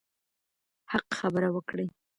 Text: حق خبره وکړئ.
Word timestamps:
حق 0.91 1.07
خبره 1.19 1.47
وکړئ. 1.55 1.87